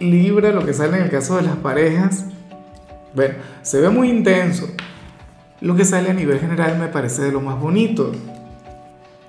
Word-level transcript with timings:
Libra, 0.00 0.52
lo 0.52 0.64
que 0.64 0.74
sale 0.74 0.96
en 0.96 1.04
el 1.04 1.10
caso 1.10 1.36
de 1.36 1.42
las 1.42 1.56
parejas, 1.56 2.26
bueno, 3.14 3.34
se 3.62 3.80
ve 3.80 3.88
muy 3.90 4.10
intenso. 4.10 4.68
Lo 5.60 5.76
que 5.76 5.84
sale 5.84 6.10
a 6.10 6.14
nivel 6.14 6.40
general 6.40 6.78
me 6.78 6.88
parece 6.88 7.22
de 7.22 7.32
lo 7.32 7.40
más 7.40 7.58
bonito. 7.60 8.12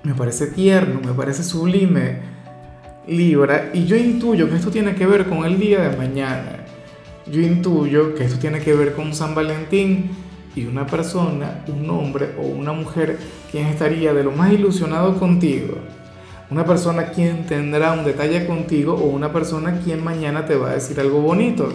Me 0.02 0.14
parece 0.14 0.48
tierno, 0.48 1.00
me 1.04 1.12
parece 1.12 1.44
sublime. 1.44 2.18
Libra, 3.06 3.70
y 3.72 3.86
yo 3.86 3.96
intuyo 3.96 4.48
que 4.48 4.56
esto 4.56 4.70
tiene 4.70 4.94
que 4.96 5.06
ver 5.06 5.28
con 5.28 5.44
el 5.44 5.58
día 5.58 5.88
de 5.88 5.96
mañana. 5.96 6.64
Yo 7.30 7.40
intuyo 7.40 8.14
que 8.14 8.24
esto 8.24 8.38
tiene 8.38 8.60
que 8.60 8.74
ver 8.74 8.94
con 8.94 9.14
San 9.14 9.34
Valentín 9.34 10.10
y 10.56 10.66
una 10.66 10.86
persona, 10.86 11.64
un 11.68 11.88
hombre 11.90 12.34
o 12.38 12.42
una 12.42 12.72
mujer 12.72 13.18
quien 13.50 13.66
estaría 13.66 14.12
de 14.12 14.24
lo 14.24 14.32
más 14.32 14.52
ilusionado 14.52 15.18
contigo 15.18 15.76
una 16.50 16.64
persona 16.64 17.06
quien 17.06 17.46
tendrá 17.46 17.92
un 17.92 18.04
detalle 18.04 18.46
contigo 18.46 18.94
o 18.94 19.06
una 19.06 19.32
persona 19.32 19.80
quien 19.82 20.02
mañana 20.02 20.46
te 20.46 20.56
va 20.56 20.70
a 20.70 20.74
decir 20.74 21.00
algo 21.00 21.20
bonito. 21.20 21.68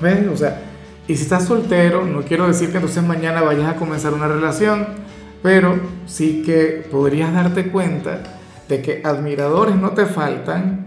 ¿Ves? 0.00 0.26
O 0.32 0.36
sea, 0.36 0.60
y 1.06 1.16
si 1.16 1.22
estás 1.22 1.44
soltero, 1.44 2.04
no 2.04 2.22
quiero 2.22 2.46
decir 2.46 2.70
que 2.70 2.76
entonces 2.76 3.02
mañana 3.02 3.42
vayas 3.42 3.68
a 3.68 3.76
comenzar 3.76 4.14
una 4.14 4.28
relación, 4.28 4.86
pero 5.42 5.78
sí 6.06 6.42
que 6.44 6.86
podrías 6.90 7.32
darte 7.32 7.70
cuenta 7.70 8.22
de 8.68 8.80
que 8.80 9.02
admiradores 9.04 9.76
no 9.76 9.90
te 9.90 10.06
faltan, 10.06 10.86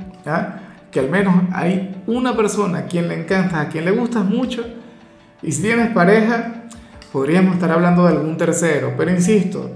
que 0.92 1.00
al 1.00 1.10
menos 1.10 1.36
hay 1.54 2.02
una 2.08 2.36
persona 2.36 2.80
a 2.80 2.86
quien 2.86 3.08
le 3.08 3.20
encanta, 3.20 3.62
a 3.62 3.70
quien 3.70 3.86
le 3.86 3.92
gustas 3.92 4.26
mucho, 4.26 4.66
y 5.44 5.52
si 5.52 5.62
tienes 5.62 5.92
pareja, 5.92 6.64
podríamos 7.12 7.54
estar 7.54 7.72
hablando 7.72 8.06
de 8.06 8.14
algún 8.14 8.38
tercero, 8.38 8.94
pero 8.98 9.12
insisto, 9.12 9.70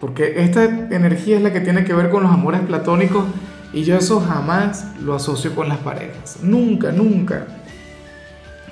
porque 0.00 0.42
esta 0.42 0.64
energía 0.64 1.36
es 1.36 1.42
la 1.42 1.52
que 1.52 1.60
tiene 1.60 1.84
que 1.84 1.92
ver 1.92 2.08
con 2.08 2.22
los 2.22 2.32
amores 2.32 2.62
platónicos 2.62 3.24
y 3.72 3.84
yo 3.84 3.96
eso 3.98 4.20
jamás 4.20 4.86
lo 5.02 5.14
asocio 5.14 5.54
con 5.54 5.68
las 5.68 5.78
parejas. 5.78 6.38
Nunca, 6.42 6.90
nunca. 6.90 7.46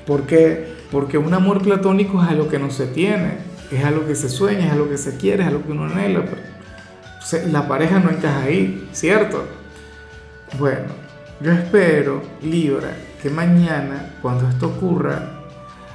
Porque, 0.06 0.74
porque 0.90 1.18
un 1.18 1.34
amor 1.34 1.62
platónico 1.62 2.22
es 2.22 2.30
algo 2.30 2.48
que 2.48 2.58
no 2.58 2.70
se 2.70 2.86
tiene, 2.86 3.36
es 3.70 3.84
algo 3.84 4.06
que 4.06 4.14
se 4.14 4.30
sueña, 4.30 4.66
es 4.66 4.72
algo 4.72 4.88
que 4.88 4.96
se 4.96 5.18
quiere, 5.18 5.42
es 5.42 5.48
algo 5.48 5.62
que 5.62 5.72
uno 5.72 5.84
anhela. 5.84 6.24
la 7.52 7.68
pareja 7.68 8.00
no 8.00 8.10
encaja 8.10 8.44
ahí, 8.44 8.88
¿cierto? 8.92 9.44
Bueno, 10.58 10.86
yo 11.42 11.52
espero, 11.52 12.22
Libra, 12.42 12.88
que 13.22 13.28
mañana, 13.28 14.14
cuando 14.22 14.48
esto 14.48 14.68
ocurra, 14.68 15.34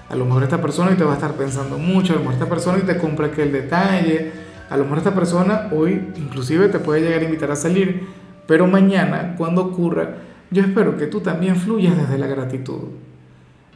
a 0.10 0.16
lo 0.16 0.26
mejor 0.26 0.44
esta 0.44 0.62
persona 0.62 0.96
te 0.96 1.04
va 1.04 1.14
a 1.14 1.16
estar 1.16 1.34
pensando 1.34 1.80
mucho, 1.80 2.14
a 2.14 2.18
lo 2.18 2.20
mejor 2.20 2.34
esta 2.36 2.48
persona 2.48 2.78
te 2.86 2.98
compra 2.98 3.28
aquel 3.28 3.52
detalle, 3.52 4.43
a 4.70 4.78
lo 4.78 4.84
mejor 4.84 5.00
esta 5.00 5.16
persona 5.16 5.70
hoy 5.72 6.10
inclusive 6.16 6.68
te 6.70 6.80
puede 6.80 7.02
llegar 7.02 7.22
a 7.22 7.26
invitar 7.26 7.52
a 7.52 7.56
salir, 7.56 8.08
pero 8.48 8.68
mañana, 8.68 9.36
cuando 9.38 9.62
ocurra, 9.64 10.16
yo 10.52 10.62
espero 10.62 10.98
que 10.98 11.08
tú 11.08 11.22
también 11.22 11.56
fluyas 11.56 11.98
desde 11.98 12.18
la 12.18 12.28
gratitud. 12.28 12.90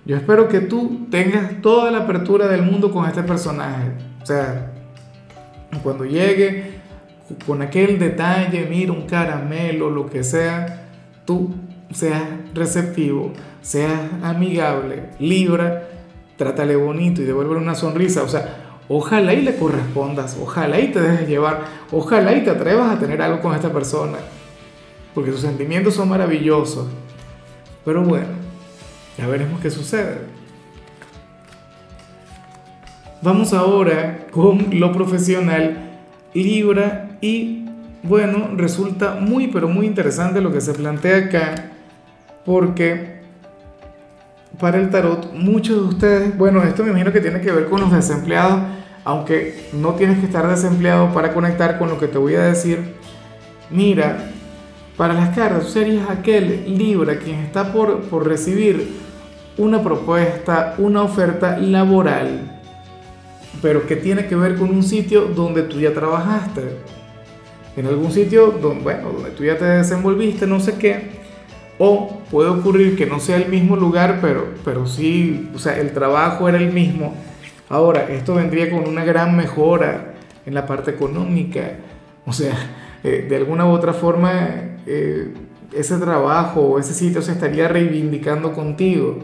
Yo 0.05 0.15
espero 0.15 0.47
que 0.47 0.61
tú 0.61 1.07
tengas 1.09 1.61
toda 1.61 1.91
la 1.91 1.99
apertura 1.99 2.47
del 2.47 2.61
mundo 2.61 2.91
con 2.91 3.05
este 3.05 3.23
personaje. 3.23 3.91
O 4.21 4.25
sea, 4.25 4.71
cuando 5.83 6.05
llegue 6.05 6.79
con 7.45 7.61
aquel 7.61 7.99
detalle, 7.99 8.67
mira 8.69 8.93
un 8.93 9.05
caramelo, 9.05 9.89
lo 9.89 10.05
que 10.05 10.23
sea, 10.23 10.87
tú 11.25 11.53
seas 11.91 12.23
receptivo, 12.53 13.33
seas 13.61 13.99
amigable, 14.23 15.09
libra, 15.19 15.89
trátale 16.37 16.75
bonito 16.75 17.21
y 17.21 17.25
devuélvele 17.25 17.59
una 17.59 17.75
sonrisa. 17.75 18.23
O 18.23 18.29
sea, 18.29 18.66
Ojalá 18.89 19.33
y 19.33 19.41
le 19.41 19.55
correspondas, 19.57 20.37
ojalá 20.41 20.79
y 20.79 20.91
te 20.91 21.01
dejes 21.01 21.27
llevar, 21.27 21.65
ojalá 21.91 22.33
y 22.33 22.43
te 22.43 22.51
atrevas 22.51 22.95
a 22.95 22.99
tener 22.99 23.21
algo 23.21 23.41
con 23.41 23.53
esta 23.53 23.71
persona, 23.71 24.17
porque 25.13 25.31
sus 25.31 25.41
sentimientos 25.41 25.95
son 25.95 26.07
maravillosos. 26.07 26.87
Pero 27.83 28.03
bueno, 28.03 28.27
ya 29.17 29.27
veremos 29.27 29.59
qué 29.59 29.69
sucede. 29.69 30.19
Vamos 33.21 33.51
ahora 33.51 34.27
con 34.31 34.67
lo 34.79 34.93
profesional, 34.93 35.99
Libra, 36.33 37.17
y 37.19 37.65
bueno, 38.03 38.51
resulta 38.55 39.15
muy 39.15 39.47
pero 39.47 39.67
muy 39.67 39.85
interesante 39.85 40.39
lo 40.39 40.53
que 40.53 40.61
se 40.61 40.73
plantea 40.73 41.25
acá, 41.25 41.71
porque 42.45 43.17
para 44.59 44.77
el 44.79 44.89
tarot, 44.89 45.33
muchos 45.33 45.75
de 45.75 45.87
ustedes, 45.87 46.37
bueno, 46.37 46.63
esto 46.63 46.83
me 46.83 46.89
imagino 46.89 47.11
que 47.11 47.21
tiene 47.21 47.41
que 47.41 47.51
ver 47.51 47.65
con 47.65 47.81
los 47.81 47.91
desempleados, 47.91 48.76
aunque 49.07 49.69
no 49.71 49.93
tienes 49.93 50.19
que 50.19 50.25
estar 50.25 50.45
desempleado 50.49 51.13
para 51.13 51.33
conectar 51.33 51.79
con 51.79 51.87
lo 51.87 51.97
que 51.97 52.09
te 52.09 52.17
voy 52.17 52.35
a 52.35 52.43
decir. 52.43 52.95
Mira, 53.69 54.31
para 54.97 55.13
las 55.13 55.33
cartas, 55.33 55.63
tú 55.63 55.69
serías 55.69 56.09
aquel 56.09 56.77
Libra 56.77 57.17
quien 57.17 57.39
está 57.39 57.71
por, 57.71 58.01
por 58.01 58.27
recibir 58.27 58.97
una 59.57 59.81
propuesta, 59.81 60.75
una 60.77 61.03
oferta 61.03 61.57
laboral, 61.57 62.59
pero 63.61 63.87
que 63.87 63.95
tiene 63.95 64.27
que 64.27 64.35
ver 64.35 64.57
con 64.57 64.71
un 64.71 64.83
sitio 64.83 65.27
donde 65.27 65.63
tú 65.63 65.79
ya 65.79 65.93
trabajaste, 65.93 66.63
en 67.77 67.87
algún 67.87 68.11
sitio 68.11 68.57
donde, 68.61 68.83
bueno, 68.83 69.07
tú 69.37 69.45
ya 69.45 69.57
te 69.57 69.63
desenvolviste, 69.63 70.45
no 70.47 70.59
sé 70.59 70.73
qué, 70.73 71.11
o 71.79 72.19
puede 72.29 72.49
ocurrir 72.49 72.97
que 72.97 73.05
no 73.05 73.21
sea 73.21 73.37
el 73.37 73.47
mismo 73.47 73.77
lugar, 73.77 74.19
pero, 74.21 74.47
pero 74.65 74.85
sí, 74.85 75.49
o 75.55 75.59
sea, 75.59 75.79
el 75.79 75.93
trabajo 75.93 76.49
era 76.49 76.57
el 76.57 76.73
mismo. 76.73 77.15
Ahora, 77.69 78.07
esto 78.09 78.35
vendría 78.35 78.69
con 78.69 78.87
una 78.87 79.03
gran 79.03 79.35
mejora 79.35 80.13
en 80.45 80.53
la 80.53 80.65
parte 80.65 80.91
económica. 80.91 81.73
O 82.25 82.31
sea, 82.33 82.53
eh, 83.03 83.25
de 83.27 83.35
alguna 83.35 83.65
u 83.65 83.71
otra 83.71 83.93
forma, 83.93 84.31
eh, 84.85 85.33
ese 85.73 85.97
trabajo 85.97 86.61
o 86.61 86.79
ese 86.79 86.93
sitio 86.93 87.21
se 87.21 87.33
estaría 87.33 87.67
reivindicando 87.67 88.53
contigo. 88.53 89.19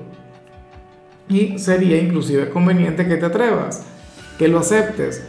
Y 1.29 1.57
sería 1.57 1.97
inclusive 1.97 2.49
conveniente 2.49 3.07
que 3.07 3.15
te 3.15 3.25
atrevas, 3.25 3.85
que 4.37 4.49
lo 4.49 4.59
aceptes. 4.59 5.23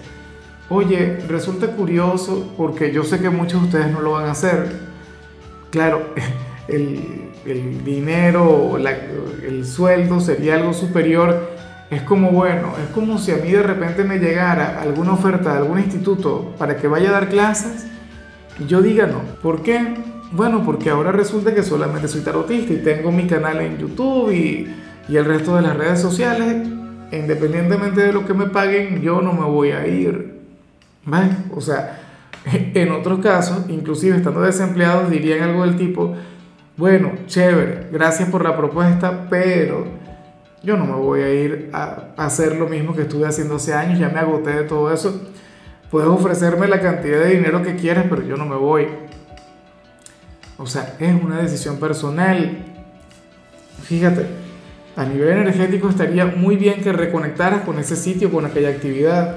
Oye, 0.69 1.19
resulta 1.29 1.69
curioso 1.69 2.53
porque 2.57 2.93
yo 2.93 3.05
sé 3.05 3.21
que 3.21 3.31
muchos 3.31 3.61
de 3.61 3.67
ustedes 3.67 3.93
no 3.93 4.01
lo 4.01 4.13
van 4.13 4.27
a 4.27 4.33
hacer. 4.33 4.73
Claro, 5.71 6.03
el, 6.69 7.85
dinero, 7.85 8.77
la, 8.79 8.93
el 9.47 9.65
sueldo 9.65 10.21
sería 10.21 10.55
algo 10.55 10.73
superior, 10.73 11.51
es 11.95 12.03
como, 12.03 12.31
bueno, 12.31 12.73
es 12.83 12.91
como 12.95 13.19
si 13.19 13.33
a 13.33 13.37
mí 13.37 13.51
de 13.51 13.63
repente 13.63 14.05
me 14.05 14.19
llegara 14.19 14.81
alguna 14.81 15.13
oferta 15.13 15.53
de 15.53 15.59
algún 15.59 15.79
instituto 15.79 16.55
para 16.59 16.77
que 16.77 16.89
vaya 16.89 17.11
a 17.11 17.13
dar 17.13 17.29
clases 17.29 17.87
y 18.59 18.67
yo 18.67 18.83
diga 18.83 19.07
no. 19.07 19.21
¿Por 19.43 19.63
qué? 19.63 19.95
Bueno, 20.33 20.63
porque 20.65 20.91
ahora 20.91 21.13
resulta 21.13 21.55
que 21.55 21.63
solamente 21.63 22.09
soy 22.09 22.23
tarotista 22.23 22.73
y 22.73 22.79
tengo 22.79 23.13
mi 23.13 23.27
canal 23.27 23.61
en 23.61 23.79
YouTube 23.79 24.33
y, 24.33 24.75
y 25.09 25.17
el 25.17 25.25
resto 25.25 25.57
de 25.57 25.63
las 25.63 25.77
redes 25.77 26.01
sociales. 26.01 26.69
Independientemente 27.13 28.01
de 28.01 28.13
lo 28.13 28.27
que 28.27 28.35
me 28.35 28.47
paguen, 28.47 29.01
yo 29.01 29.21
no 29.21 29.33
me 29.33 29.45
voy 29.45 29.71
a 29.71 29.87
ir. 29.87 30.41
¿Vale? 31.05 31.31
O 31.55 31.61
sea, 31.61 32.01
en 32.53 32.93
otros 32.93 33.21
casos, 33.21 33.67
inclusive 33.69 34.17
estando 34.17 34.41
desempleados, 34.41 35.11
dirían 35.11 35.43
algo 35.43 35.63
del 35.65 35.77
tipo, 35.77 36.15
bueno, 36.77 37.13
chévere, 37.27 37.89
gracias 37.93 38.29
por 38.29 38.43
la 38.43 38.57
propuesta, 38.57 39.27
pero 39.31 39.87
yo 40.65 40.77
no 40.77 40.87
me 40.87 40.95
voy 40.95 41.21
a 41.21 41.33
ir 41.33 41.71
a 41.73 42.09
hacer 42.17 42.57
lo 42.57 42.69
mismo 42.69 42.95
que 42.95 43.03
estuve 43.03 43.27
haciendo 43.27 43.57
hace 43.57 43.75
años, 43.75 43.99
ya 43.99 44.09
me 44.09 44.19
agoté 44.19 44.51
de 44.51 44.63
todo 44.65 44.93
eso. 44.93 45.21
Puedes 45.91 46.09
ofrecerme 46.09 46.67
la 46.67 46.81
cantidad 46.81 47.21
de 47.21 47.37
dinero 47.37 47.63
que 47.63 47.77
quieras, 47.77 48.07
pero 48.09 48.23
yo 48.23 48.37
no 48.37 48.47
me 48.47 48.57
voy. 48.57 48.89
O 50.57 50.67
sea, 50.67 50.97
es 50.99 51.23
una 51.23 51.39
decisión 51.39 51.77
personal. 51.77 52.65
Fíjate, 53.83 54.27
a 54.97 55.05
nivel 55.05 55.39
energético 55.39 55.89
estaría 55.89 56.27
muy 56.27 56.57
bien 56.57 56.81
que 56.81 56.93
reconectaras 56.93 57.63
con 57.63 57.79
ese 57.79 57.97
sitio, 57.97 58.33
con 58.33 58.47
aquella 58.47 58.71
actividad, 58.71 59.37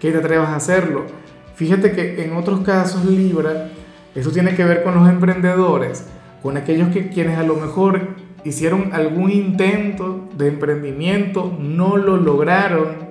que 0.00 0.10
te 0.10 0.18
atrevas 0.18 0.48
a 0.48 0.56
hacerlo. 0.56 1.06
Fíjate 1.54 1.92
que 1.92 2.24
en 2.24 2.34
otros 2.34 2.60
casos, 2.60 3.04
Libra, 3.04 3.68
eso 4.14 4.30
tiene 4.30 4.54
que 4.54 4.64
ver 4.64 4.82
con 4.82 4.94
los 4.94 5.08
emprendedores 5.08 6.06
con 6.42 6.56
aquellos 6.56 6.88
que 6.88 7.08
quienes 7.08 7.38
a 7.38 7.42
lo 7.42 7.56
mejor 7.56 8.08
hicieron 8.44 8.92
algún 8.92 9.30
intento 9.30 10.28
de 10.36 10.48
emprendimiento, 10.48 11.56
no 11.58 11.96
lo 11.96 12.16
lograron, 12.16 13.10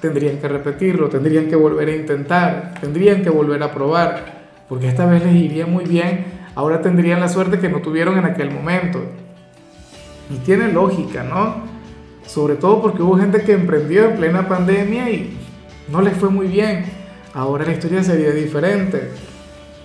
tendrían 0.00 0.38
que 0.38 0.48
repetirlo, 0.48 1.08
tendrían 1.08 1.46
que 1.46 1.56
volver 1.56 1.88
a 1.88 1.96
intentar, 1.96 2.74
tendrían 2.80 3.22
que 3.22 3.30
volver 3.30 3.62
a 3.62 3.72
probar, 3.72 4.38
porque 4.68 4.88
esta 4.88 5.06
vez 5.06 5.24
les 5.24 5.34
iría 5.34 5.66
muy 5.66 5.84
bien, 5.84 6.24
ahora 6.54 6.80
tendrían 6.80 7.20
la 7.20 7.28
suerte 7.28 7.58
que 7.58 7.68
no 7.68 7.80
tuvieron 7.80 8.18
en 8.18 8.24
aquel 8.24 8.50
momento. 8.50 9.00
Y 10.30 10.38
tiene 10.38 10.72
lógica, 10.72 11.22
¿no? 11.22 11.62
Sobre 12.26 12.56
todo 12.56 12.82
porque 12.82 13.02
hubo 13.02 13.16
gente 13.16 13.42
que 13.42 13.52
emprendió 13.52 14.10
en 14.10 14.16
plena 14.16 14.46
pandemia 14.46 15.10
y 15.10 15.36
no 15.90 16.02
les 16.02 16.14
fue 16.16 16.28
muy 16.28 16.46
bien. 16.46 16.84
Ahora 17.32 17.64
la 17.64 17.72
historia 17.72 18.02
sería 18.02 18.30
diferente. 18.32 19.10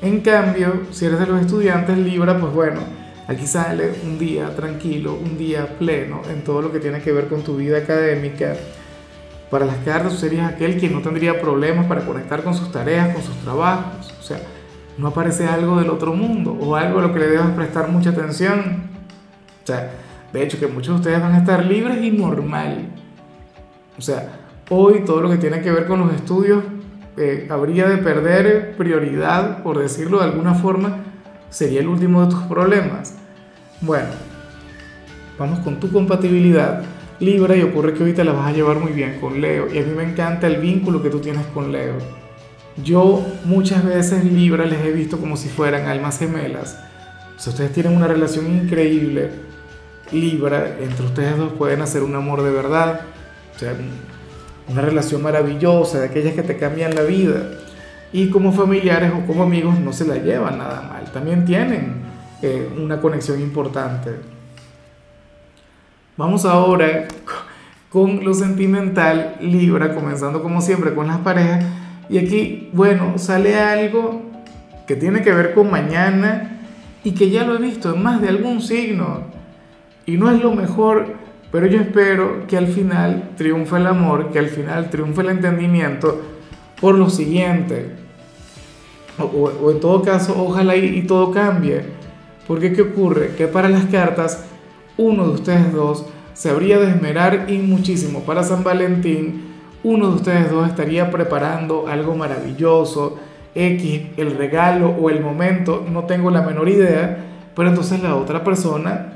En 0.01 0.19
cambio, 0.19 0.81
si 0.91 1.05
eres 1.05 1.19
de 1.19 1.27
los 1.27 1.39
estudiantes 1.39 1.97
Libra, 1.97 2.37
pues 2.37 2.53
bueno, 2.53 2.81
aquí 3.27 3.47
sale 3.47 3.91
un 4.03 4.17
día 4.19 4.55
tranquilo, 4.55 5.13
un 5.13 5.37
día 5.37 5.77
pleno 5.77 6.21
en 6.29 6.43
todo 6.43 6.61
lo 6.61 6.71
que 6.71 6.79
tiene 6.79 7.01
que 7.01 7.11
ver 7.11 7.27
con 7.27 7.43
tu 7.43 7.57
vida 7.57 7.79
académica. 7.79 8.55
Para 9.49 9.65
las 9.65 9.77
cartas, 9.77 10.13
serías 10.13 10.51
aquel 10.51 10.77
quien 10.77 10.93
no 10.93 11.01
tendría 11.01 11.39
problemas 11.39 11.85
para 11.85 12.05
conectar 12.05 12.43
con 12.43 12.55
sus 12.55 12.71
tareas, 12.71 13.13
con 13.13 13.23
sus 13.23 13.35
trabajos. 13.37 14.11
O 14.19 14.23
sea, 14.23 14.39
no 14.97 15.07
aparece 15.07 15.45
algo 15.45 15.77
del 15.79 15.89
otro 15.89 16.13
mundo 16.13 16.57
o 16.59 16.75
algo 16.75 16.99
a 16.99 17.01
lo 17.03 17.13
que 17.13 17.19
le 17.19 17.27
debas 17.27 17.51
prestar 17.51 17.89
mucha 17.89 18.11
atención. 18.11 18.89
O 19.63 19.67
sea, 19.67 19.91
de 20.31 20.43
hecho 20.43 20.59
que 20.59 20.67
muchos 20.67 20.95
de 20.95 21.01
ustedes 21.01 21.21
van 21.21 21.33
a 21.33 21.37
estar 21.37 21.65
libres 21.65 22.03
y 22.03 22.11
normal. 22.11 22.89
O 23.97 24.01
sea, 24.01 24.39
hoy 24.69 25.03
todo 25.05 25.21
lo 25.21 25.29
que 25.29 25.37
tiene 25.37 25.61
que 25.61 25.71
ver 25.71 25.85
con 25.85 25.99
los 25.99 26.13
estudios 26.13 26.63
eh, 27.15 27.47
habría 27.51 27.87
de 27.87 27.97
perder 27.97 28.75
prioridad, 28.75 29.61
por 29.61 29.77
decirlo 29.77 30.17
de 30.17 30.25
alguna 30.25 30.55
forma, 30.55 30.97
sería 31.53 31.81
el 31.81 31.87
último 31.87 32.25
de 32.25 32.31
tus 32.31 32.43
problemas. 32.43 33.13
Bueno, 33.79 34.09
vamos 35.37 35.59
con 35.59 35.79
tu 35.79 35.91
compatibilidad. 35.91 36.83
Libra 37.19 37.55
y 37.55 37.61
ocurre 37.61 37.93
que 37.93 38.11
te 38.11 38.23
la 38.23 38.33
vas 38.33 38.47
a 38.47 38.51
llevar 38.51 38.79
muy 38.79 38.91
bien 38.91 39.19
con 39.21 39.39
Leo 39.39 39.71
y 39.71 39.77
a 39.77 39.83
mí 39.83 39.93
me 39.95 40.03
encanta 40.03 40.47
el 40.47 40.57
vínculo 40.57 41.01
que 41.01 41.09
tú 41.09 41.19
tienes 41.19 41.45
con 41.47 41.71
Leo. 41.71 41.93
Yo 42.83 43.23
muchas 43.45 43.85
veces 43.85 44.25
Libra 44.25 44.65
les 44.65 44.83
he 44.83 44.91
visto 44.91 45.19
como 45.19 45.37
si 45.37 45.47
fueran 45.47 45.87
almas 45.87 46.17
gemelas. 46.17 46.79
Sea, 47.37 47.51
ustedes 47.51 47.71
tienen 47.71 47.95
una 47.95 48.07
relación 48.07 48.47
increíble. 48.47 49.29
Libra, 50.11 50.77
entre 50.79 51.05
ustedes 51.05 51.37
dos 51.37 51.53
pueden 51.53 51.81
hacer 51.81 52.01
un 52.01 52.15
amor 52.15 52.41
de 52.41 52.51
verdad. 52.51 53.01
O 53.55 53.59
sea, 53.59 53.75
una 54.67 54.81
relación 54.81 55.21
maravillosa, 55.21 55.99
de 55.99 56.07
aquellas 56.07 56.33
que 56.33 56.41
te 56.41 56.57
cambian 56.57 56.95
la 56.95 57.03
vida. 57.03 57.43
Y 58.13 58.29
como 58.29 58.53
familiares 58.53 59.11
o 59.11 59.25
como 59.27 59.43
amigos 59.43 59.77
no 59.79 59.91
se 59.91 60.07
la 60.07 60.15
llevan 60.15 60.59
nada 60.59 60.87
mal. 60.87 61.11
También 61.11 61.43
tienen 61.43 61.95
eh, 62.41 62.71
una 62.81 63.01
conexión 63.01 63.41
importante. 63.41 64.11
Vamos 66.15 66.45
ahora 66.45 67.07
con 67.89 68.23
lo 68.23 68.33
sentimental, 68.33 69.35
Libra, 69.41 69.93
comenzando 69.95 70.41
como 70.41 70.61
siempre 70.61 70.93
con 70.93 71.07
las 71.07 71.17
parejas 71.19 71.65
y 72.09 72.17
aquí, 72.17 72.69
bueno, 72.73 73.17
sale 73.17 73.59
algo 73.59 74.21
que 74.87 74.95
tiene 74.95 75.21
que 75.21 75.31
ver 75.31 75.53
con 75.53 75.71
mañana 75.71 76.59
y 77.03 77.11
que 77.11 77.29
ya 77.29 77.43
lo 77.43 77.55
he 77.55 77.59
visto 77.59 77.93
en 77.93 78.03
más 78.03 78.21
de 78.21 78.29
algún 78.29 78.61
signo. 78.61 79.21
Y 80.05 80.17
no 80.17 80.29
es 80.29 80.41
lo 80.41 80.53
mejor, 80.53 81.15
pero 81.51 81.65
yo 81.65 81.79
espero 81.79 82.45
que 82.47 82.57
al 82.57 82.67
final 82.67 83.31
triunfe 83.37 83.77
el 83.77 83.87
amor, 83.87 84.31
que 84.31 84.39
al 84.39 84.49
final 84.49 84.89
triunfe 84.89 85.21
el 85.21 85.29
entendimiento 85.29 86.21
por 86.79 86.95
lo 86.95 87.09
siguiente. 87.09 88.02
O, 89.19 89.71
en 89.71 89.79
todo 89.79 90.01
caso, 90.01 90.35
ojalá 90.37 90.75
y, 90.75 90.85
y 90.85 91.01
todo 91.03 91.31
cambie. 91.31 91.83
Porque 92.47 92.73
¿qué 92.73 92.81
ocurre? 92.81 93.35
Que 93.35 93.47
para 93.47 93.69
las 93.69 93.85
cartas, 93.85 94.45
uno 94.97 95.27
de 95.27 95.33
ustedes 95.33 95.71
dos 95.71 96.05
se 96.33 96.49
habría 96.49 96.79
de 96.79 96.89
esmerar 96.89 97.45
y 97.49 97.57
muchísimo 97.59 98.21
para 98.21 98.43
San 98.43 98.63
Valentín 98.63 99.53
uno 99.83 100.09
de 100.09 100.15
ustedes 100.15 100.49
dos 100.49 100.67
estaría 100.67 101.11
preparando 101.11 101.87
algo 101.89 102.15
maravilloso, 102.15 103.17
X, 103.53 104.01
el 104.17 104.37
regalo 104.37 104.89
o 104.89 105.09
el 105.09 105.21
momento, 105.21 105.85
no 105.91 106.05
tengo 106.05 106.31
la 106.31 106.41
menor 106.41 106.69
idea, 106.69 107.17
pero 107.53 107.69
entonces 107.69 108.01
la 108.01 108.15
otra 108.15 108.43
persona, 108.43 109.13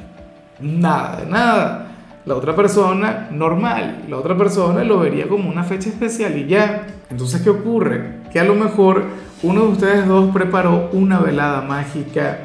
nada 0.59 1.21
de 1.21 1.25
nada. 1.25 1.83
La 2.25 2.35
otra 2.35 2.53
persona, 2.53 3.29
normal. 3.31 4.03
La 4.09 4.17
otra 4.17 4.37
persona 4.37 4.83
lo 4.83 4.99
vería 4.99 5.29
como 5.29 5.49
una 5.49 5.63
fecha 5.63 5.87
especial 5.87 6.37
y 6.37 6.45
ya. 6.45 6.85
Entonces, 7.09 7.41
¿qué 7.41 7.49
ocurre? 7.49 8.17
Que 8.33 8.41
a 8.41 8.43
lo 8.43 8.53
mejor 8.53 9.05
uno 9.43 9.61
de 9.61 9.67
ustedes 9.67 10.07
dos 10.07 10.31
preparó 10.33 10.89
una 10.93 11.19
velada 11.19 11.61
mágica, 11.61 12.39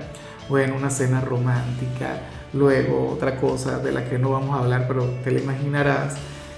bueno, 0.49 0.75
una 0.77 0.91
cena 0.91 1.21
romántica, 1.23 2.21
luego 2.53 3.11
otra 3.11 3.37
cosa 3.37 3.79
de 3.79 3.93
la 3.93 4.05
que 4.05 4.19
no 4.19 4.31
vamos 4.31 4.57
a 4.57 4.63
hablar, 4.63 4.85
pero 4.87 5.05
te 5.25 5.31
la 5.31 5.41
imaginarás 5.41 6.17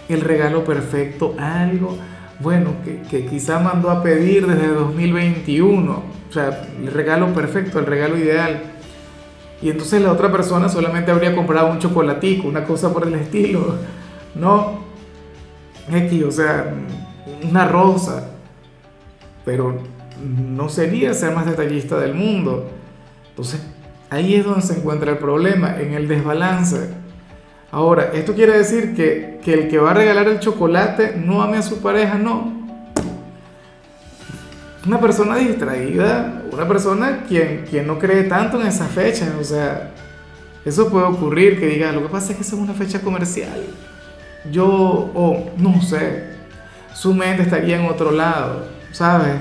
el 0.08 0.20
regalo 0.20 0.64
perfecto, 0.64 1.34
algo, 1.38 1.96
bueno, 2.40 2.72
que, 2.84 3.26
quizá 3.26 3.60
mandó 3.60 3.90
a 3.90 4.02
pedir 4.02 4.46
desde 4.46 4.69
2021, 4.69 5.92
o 5.92 6.32
sea, 6.32 6.66
el 6.80 6.92
regalo 6.92 7.32
perfecto, 7.32 7.78
el 7.78 7.87
regalo 7.87 8.19
ideal. 8.19 8.60
Y 9.62 9.70
entonces 9.70 10.02
la 10.02 10.12
otra 10.12 10.32
persona 10.32 10.69
solamente 10.69 11.12
habría 11.12 11.34
comprado 11.34 11.70
un 11.70 11.78
chocolatico, 11.78 12.48
una 12.48 12.64
cosa 12.64 12.92
por 12.92 13.06
el 13.06 13.14
estilo, 13.14 13.76
¿no? 14.34 14.80
X, 15.90 16.25
o 16.25 16.32
sea, 16.32 16.75
una 17.48 17.66
rosa, 17.66 18.30
pero 19.44 19.78
no 20.25 20.69
sería 20.69 21.12
ser 21.15 21.35
más 21.35 21.47
detallista 21.47 21.99
del 21.99 22.15
mundo. 22.15 22.71
Entonces, 23.31 23.61
ahí 24.11 24.35
es 24.35 24.44
donde 24.44 24.62
se 24.62 24.79
encuentra 24.79 25.12
el 25.12 25.19
problema, 25.19 25.76
en 25.81 25.93
el 25.93 26.09
desbalance. 26.09 26.91
Ahora, 27.71 28.11
esto 28.15 28.35
quiere 28.35 28.56
decir 28.56 28.94
que, 28.94 29.41
el 29.44 29.69
que 29.69 29.79
va 29.79 29.91
a 29.91 29.94
regalar 29.94 30.29
el 30.29 30.38
chocolate 30.38 31.17
no 31.17 31.43
ame 31.43 31.59
a 31.59 31.62
su 31.62 31.81
pareja, 31.81 32.17
no. 32.17 32.53
Una 34.87 35.00
persona 35.00 35.37
distraída, 35.37 36.43
una 36.53 36.69
persona 36.69 37.25
quien, 37.26 37.65
quien 37.69 37.87
no 37.87 37.99
cree 37.99 38.25
tanto 38.25 38.61
en 38.61 38.67
esa 38.67 38.87
fecha, 38.87 39.32
o 39.41 39.44
sea, 39.44 39.91
eso 40.65 40.88
puede 40.91 41.06
ocurrir, 41.06 41.59
que 41.59 41.67
diga, 41.67 41.91
lo 41.93 42.03
que 42.03 42.09
pasa 42.09 42.32
es 42.32 42.37
que 42.37 42.43
es 42.43 42.53
una 42.53 42.75
fecha 42.75 43.00
comercial. 43.00 43.65
Yo, 44.50 44.67
o 44.69 45.50
no 45.56 45.81
sé, 45.82 46.35
su 46.94 47.12
mente 47.15 47.43
estaría 47.43 47.81
en 47.81 47.87
otro 47.87 48.11
lado, 48.11 48.67
¿sabes? 48.93 49.35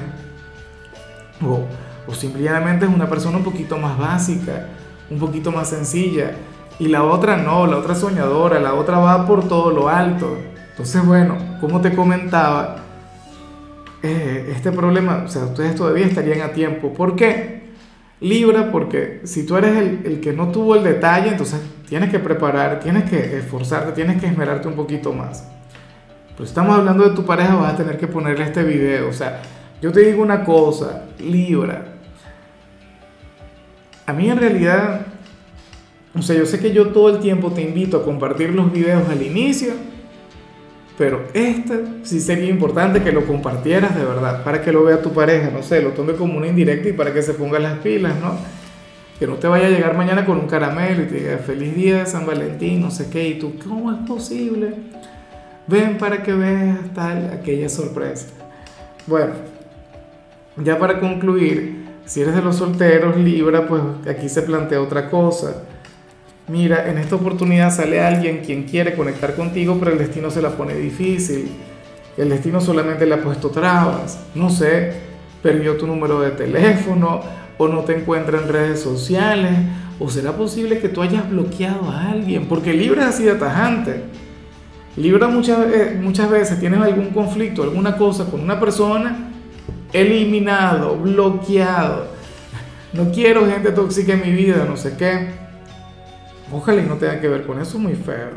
O, 1.46 2.14
simplemente 2.14 2.86
es 2.86 2.92
una 2.92 3.08
persona 3.08 3.38
un 3.38 3.44
poquito 3.44 3.78
más 3.78 3.98
básica, 3.98 4.68
un 5.10 5.20
poquito 5.20 5.52
más 5.52 5.70
sencilla 5.70 6.32
y 6.80 6.88
la 6.88 7.04
otra 7.04 7.38
no, 7.38 7.68
la 7.68 7.78
otra 7.78 7.96
soñadora, 7.96 8.60
la 8.60 8.74
otra 8.74 8.98
va 9.00 9.26
por 9.26 9.48
todo 9.48 9.72
lo 9.72 9.90
alto. 9.90 10.38
Entonces, 10.72 11.06
bueno, 11.06 11.38
como 11.62 11.82
te 11.82 11.94
comentaba, 11.94 12.78
eh, 14.02 14.52
este 14.56 14.72
problema, 14.72 15.24
o 15.26 15.30
sea, 15.30 15.44
ustedes 15.44 15.76
todavía 15.76 16.06
estarían 16.06 16.42
a 16.42 16.52
tiempo. 16.52 16.94
¿Por 16.94 17.16
qué? 17.16 17.64
Libra, 18.20 18.72
porque 18.72 19.22
si 19.24 19.46
tú 19.46 19.56
eres 19.56 19.78
el, 19.78 20.02
el, 20.06 20.20
que 20.20 20.34
no 20.34 20.50
tuvo 20.50 20.76
el 20.76 20.84
detalle, 20.84 21.30
entonces 21.30 21.62
tienes 21.88 22.10
que 22.10 22.20
preparar, 22.20 22.80
tienes 22.80 23.10
que 23.10 23.38
esforzarte, 23.38 23.92
tienes 23.92 24.20
que 24.20 24.28
esmerarte 24.28 24.68
un 24.68 24.76
poquito 24.76 25.14
más. 25.14 25.48
Pero 26.32 26.46
estamos 26.46 26.76
hablando 26.76 27.08
de 27.08 27.16
tu 27.16 27.26
pareja, 27.26 27.56
vas 27.56 27.74
a 27.74 27.78
tener 27.78 27.98
que 27.98 28.08
ponerle 28.08 28.46
este 28.46 28.64
video. 28.64 29.10
O 29.10 29.14
sea, 29.14 29.42
yo 29.84 29.92
te 29.92 30.00
digo 30.00 30.24
una 30.24 30.44
cosa, 30.44 31.04
Libra. 31.20 31.86
A 34.08 34.14
mí 34.14 34.30
en 34.30 34.38
realidad 34.40 35.14
o 36.16 36.22
sea, 36.22 36.36
yo 36.36 36.46
sé 36.46 36.60
que 36.60 36.72
yo 36.72 36.90
todo 36.90 37.10
el 37.10 37.20
tiempo 37.20 37.52
te 37.52 37.62
invito 37.62 37.98
a 37.98 38.04
compartir 38.04 38.54
los 38.54 38.72
videos 38.72 39.10
al 39.10 39.22
inicio, 39.24 39.74
pero 40.96 41.24
este 41.34 41.84
sí 42.04 42.22
sería 42.22 42.50
importante 42.50 43.02
que 43.02 43.12
lo 43.12 43.26
compartieras 43.26 43.96
de 43.96 44.06
verdad, 44.06 44.44
para 44.44 44.62
que 44.62 44.72
lo 44.72 44.84
vea 44.84 45.02
tu 45.02 45.12
pareja, 45.12 45.50
no 45.52 45.64
sé, 45.64 45.82
lo 45.82 45.90
tome 45.90 46.14
como 46.14 46.38
una 46.38 46.48
indirecta 46.48 46.90
y 46.90 46.94
para 46.94 47.12
que 47.12 47.24
se 47.24 47.34
ponga 47.34 47.58
las 47.58 47.80
pilas, 47.80 48.14
¿no? 48.22 48.38
Que 49.18 49.26
no 49.26 49.36
te 49.36 49.48
vaya 49.48 49.68
a 49.68 49.70
llegar 49.72 49.98
mañana 49.98 50.24
con 50.24 50.38
un 50.38 50.48
caramelo 50.48 51.02
y 51.02 51.06
te 51.08 51.16
diga 51.16 51.38
feliz 51.40 51.76
día 51.76 52.00
de 52.00 52.06
San 52.06 52.28
Valentín, 52.28 52.82
no 52.82 52.92
sé 52.92 53.10
qué, 53.10 53.30
y 53.30 53.40
tú, 53.40 53.54
¿cómo 53.68 53.92
es 53.92 53.98
posible? 54.08 54.76
Ven 55.66 55.98
para 55.98 56.22
que 56.22 56.34
veas 56.34 56.94
tal, 56.94 57.32
aquella 57.34 57.70
sorpresa. 57.70 58.28
Bueno, 59.08 59.34
ya 60.58 60.78
para 60.78 61.00
concluir, 61.00 61.84
si 62.06 62.22
eres 62.22 62.36
de 62.36 62.42
los 62.42 62.58
solteros, 62.58 63.18
Libra, 63.18 63.68
pues 63.68 63.82
aquí 64.10 64.30
se 64.30 64.42
plantea 64.42 64.82
otra 64.82 65.10
cosa 65.10 65.64
mira, 66.48 66.90
en 66.90 66.98
esta 66.98 67.16
oportunidad 67.16 67.74
sale 67.74 68.02
alguien 68.02 68.42
quien 68.46 68.64
quiere 68.64 68.96
conectar 68.96 69.36
contigo, 69.36 69.78
pero 69.80 69.92
el 69.92 69.98
destino 69.98 70.30
se 70.30 70.42
la 70.42 70.52
pone 70.52 70.76
difícil. 70.76 71.50
El 72.18 72.30
destino 72.30 72.62
solamente 72.62 73.06
le 73.06 73.16
ha 73.16 73.24
puesto 73.24 73.50
trabas. 73.50 74.20
No 74.36 74.50
sé, 74.50 74.94
perdió 75.42 75.78
tu 75.78 75.88
número 75.88 76.22
de 76.22 76.32
teléfono 76.32 77.22
o 77.58 77.68
no 77.68 77.82
te 77.82 77.98
encuentra 77.98 78.40
en 78.40 78.48
redes 78.48 78.82
sociales. 78.82 79.52
¿O 80.00 80.10
será 80.10 80.34
posible 80.34 80.80
que 80.80 80.90
tú 80.90 81.02
hayas 81.02 81.30
bloqueado 81.30 81.90
a 81.90 82.10
alguien? 82.12 82.48
Porque 82.48 82.74
Libra 82.74 83.04
es 83.04 83.10
así 83.10 83.24
de 83.24 83.36
tajante. 83.36 84.04
Libra 84.96 85.28
muchas, 85.28 85.60
muchas 86.02 86.30
veces 86.30 86.60
tienes 86.60 86.80
algún 86.82 87.10
conflicto, 87.10 87.64
alguna 87.64 87.98
cosa 87.98 88.26
con 88.30 88.42
una 88.42 88.60
persona, 88.60 89.32
eliminado, 89.94 90.98
bloqueado. 90.98 92.08
No 92.94 93.12
quiero 93.12 93.48
gente 93.48 93.72
tóxica 93.72 94.14
en 94.14 94.22
mi 94.22 94.32
vida, 94.32 94.66
no 94.68 94.78
sé 94.78 94.96
qué 94.98 95.44
Ojalá 96.52 96.82
y 96.82 96.86
no 96.86 96.98
tenga 96.98 97.20
que 97.20 97.28
ver 97.28 97.46
con 97.46 97.60
eso, 97.60 97.80
muy 97.80 97.96
feo. 97.96 98.30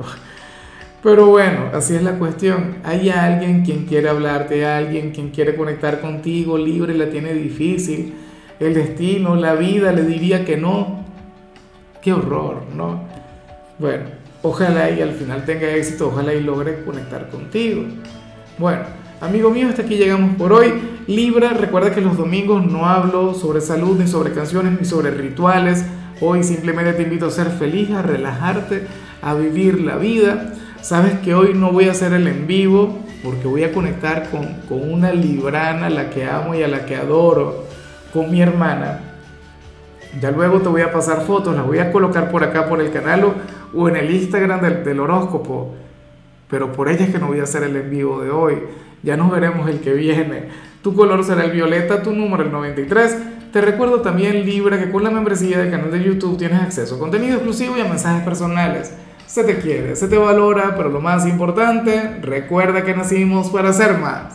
Pero 1.03 1.27
bueno, 1.27 1.71
así 1.75 1.95
es 1.95 2.03
la 2.03 2.19
cuestión. 2.19 2.77
Hay 2.83 3.11
alguien 3.11 3.63
quien 3.63 3.85
quiere 3.85 4.09
hablarte, 4.09 4.65
alguien 4.65 5.11
quien 5.11 5.31
quiere 5.31 5.55
conectar 5.55 6.01
contigo, 6.01 6.57
libre, 6.57 6.95
la 6.95 7.11
tiene 7.11 7.35
difícil. 7.35 8.15
El 8.59 8.75
destino, 8.75 9.37
la 9.37 9.55
vida 9.55 9.93
le 9.93 10.03
diría 10.03 10.45
que 10.45 10.57
no. 10.57 11.05
Qué 12.01 12.13
horror, 12.13 12.63
¿no? 12.75 13.03
Bueno, 13.79 14.05
ojalá 14.43 14.91
y 14.91 15.03
al 15.03 15.13
final 15.13 15.45
tenga 15.45 15.69
éxito, 15.69 16.09
ojalá 16.09 16.33
y 16.33 16.41
logre 16.41 16.83
conectar 16.85 17.29
contigo. 17.29 17.83
Bueno, 18.57 18.83
amigo 19.21 19.51
mío, 19.51 19.69
hasta 19.69 19.83
aquí 19.83 19.97
llegamos 19.97 20.37
por 20.37 20.53
hoy. 20.53 20.96
Libra, 21.07 21.51
recuerda 21.51 21.95
que 21.95 22.01
los 22.01 22.17
domingos 22.17 22.67
no 22.67 22.87
hablo 22.87 23.33
sobre 23.33 23.61
salud, 23.61 23.97
ni 23.97 24.09
sobre 24.09 24.33
canciones, 24.33 24.77
ni 24.81 24.85
sobre 24.85 25.13
rituales. 25.13 25.87
Hoy 26.21 26.43
simplemente 26.43 26.95
te 26.95 27.05
invito 27.05 27.27
a 27.27 27.31
ser 27.31 27.47
feliz, 27.51 27.93
a 27.93 28.03
relajarte, 28.03 28.89
a 29.23 29.35
vivir 29.35 29.81
la 29.83 29.99
vida. 29.99 30.55
Sabes 30.83 31.15
que 31.21 31.33
hoy 31.33 31.55
no 31.55 31.71
voy 31.71 31.87
a 31.87 31.93
hacer 31.93 32.13
el 32.13 32.27
en 32.27 32.49
vivo 32.49 32.99
porque 33.23 33.47
voy 33.47 33.63
a 33.63 33.73
conectar 33.73 34.31
con, 34.31 34.47
con 34.69 34.93
una 34.93 35.13
librana 35.13 35.87
a 35.87 35.91
la 35.91 36.11
que 36.11 36.25
amo 36.25 36.57
y 36.57 36.65
a 36.65 36.69
la 36.69 36.87
que 36.87 36.97
adoro, 36.97 37.67
con 38.13 38.29
mi 38.29 38.43
hermana. 38.43 38.99
Ya 40.21 40.33
luego 40.33 40.61
te 40.61 40.69
voy 40.69 40.83
a 40.83 40.93
pasar 40.93 41.21
fotos, 41.23 41.55
las 41.55 41.67
voy 41.67 41.79
a 41.79 41.93
colocar 41.93 42.33
por 42.33 42.43
acá 42.43 42.69
por 42.69 42.81
el 42.81 42.91
canal 42.91 43.33
o, 43.73 43.89
en 43.89 43.95
el 43.95 44.11
Instagram 44.11 44.61
del, 44.61 44.83
del 44.83 44.99
horóscopo. 44.99 45.73
Pero 46.51 46.73
por 46.73 46.89
ella 46.89 47.05
es 47.05 47.13
que 47.13 47.21
no 47.21 47.29
voy 47.29 47.39
a 47.39 47.45
hacer 47.45 47.63
el 47.63 47.77
en 47.77 47.91
vivo 47.91 48.21
de 48.23 48.31
hoy. 48.31 48.59
Ya 49.05 49.17
nos 49.17 49.31
veremos 49.31 49.69
el 49.71 49.81
que 49.81 49.93
viene. 49.93 50.49
Tu 50.87 50.95
color 50.95 51.25
será 51.25 51.43
el 51.43 51.51
violeta, 51.51 52.01
tu 52.01 52.13
número 52.13 52.45
el 52.45 52.53
93. 52.53 53.17
Te 53.53 53.61
recuerdo 53.61 54.03
también, 54.03 54.47
Libra, 54.47 54.79
que 54.79 54.89
con 54.89 55.03
la 55.03 55.11
membresía 55.11 55.59
del 55.59 55.73
canal 55.73 55.91
de 55.91 56.01
YouTube 56.01 56.39
tienes 56.39 56.63
acceso 56.63 56.95
a 56.95 56.99
contenido 57.01 57.35
exclusivo 57.35 57.77
y 57.77 57.81
a 57.81 57.87
mensajes 57.87 58.23
personales. 58.23 58.95
Se 59.27 59.43
te 59.43 59.59
quiere, 59.59 59.97
se 59.97 60.07
te 60.07 60.17
valora, 60.17 60.77
pero 60.77 60.89
lo 60.89 61.01
más 61.01 61.27
importante, 61.27 62.21
recuerda 62.23 62.85
que 62.85 62.95
nacimos 62.95 63.51
para 63.51 63.73
ser 63.73 63.99
más. 63.99 64.35